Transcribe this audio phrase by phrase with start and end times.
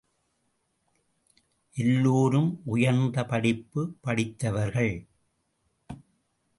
[1.75, 5.07] எல்லோரும் உயர்ந்த படிப்பு படித்தவர்கள்.